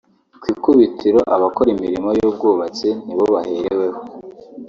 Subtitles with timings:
[0.41, 3.99] Ku ikubitiro abakora imirimo y’ubwubatsi ni bo bahereweho